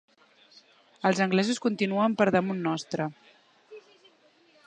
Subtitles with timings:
[1.09, 3.09] Els anglesos continuen per damunt nostre.